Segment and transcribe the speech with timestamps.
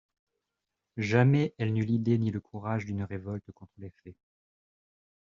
[0.97, 4.15] Jamais elle n'eut l'idée ni le courage d'une révolte contre les faits.